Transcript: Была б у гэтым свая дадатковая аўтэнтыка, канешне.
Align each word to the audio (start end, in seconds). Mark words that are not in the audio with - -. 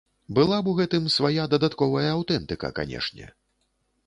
Была 0.37 0.57
б 0.67 0.71
у 0.71 0.71
гэтым 0.79 1.03
свая 1.17 1.45
дадатковая 1.53 2.09
аўтэнтыка, 2.17 2.73
канешне. 2.81 3.31